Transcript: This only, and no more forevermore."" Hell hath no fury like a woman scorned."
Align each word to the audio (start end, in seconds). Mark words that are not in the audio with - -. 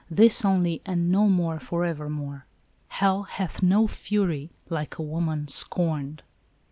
This 0.09 0.43
only, 0.43 0.81
and 0.83 1.11
no 1.11 1.29
more 1.29 1.59
forevermore."" 1.59 2.47
Hell 2.87 3.21
hath 3.21 3.61
no 3.61 3.85
fury 3.85 4.49
like 4.67 4.97
a 4.97 5.03
woman 5.03 5.47
scorned." 5.47 6.23